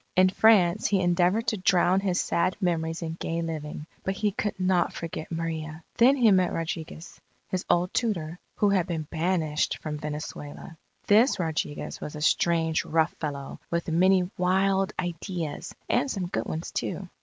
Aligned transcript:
In 0.15 0.29
France 0.29 0.87
he 0.87 0.99
endeavoured 0.99 1.45
to 1.49 1.57
drown 1.57 1.99
his 1.99 2.19
sad 2.19 2.57
memories 2.59 3.03
in 3.03 3.17
gay 3.19 3.43
living, 3.43 3.85
but 4.03 4.15
he 4.15 4.31
could 4.31 4.59
not 4.59 4.93
forget 4.93 5.31
Maria. 5.31 5.83
Then 5.95 6.15
he 6.15 6.31
met 6.31 6.51
Rodriguez, 6.51 7.21
his 7.49 7.65
old 7.69 7.93
tutor, 7.93 8.39
who 8.55 8.69
had 8.69 8.87
been 8.87 9.03
banished 9.11 9.77
from 9.77 9.99
Venezuela. 9.99 10.75
This 11.05 11.37
Rodriguez 11.37 12.01
was 12.01 12.15
a 12.15 12.21
strange, 12.21 12.83
rough 12.83 13.13
fellow, 13.19 13.59
with 13.69 13.89
many 13.89 14.27
wild 14.39 14.91
ideas 14.97 15.75
and 15.87 16.09
some 16.09 16.25
good 16.25 16.45
ones 16.45 16.71
too. 16.71 17.07